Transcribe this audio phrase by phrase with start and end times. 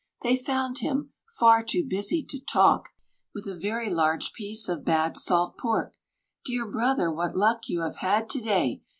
[0.23, 2.89] They found him, far too busy to talk,
[3.35, 5.93] With a very large piece of bad salt pork.
[6.43, 8.81] "Dear Brother, what luck you have had to day!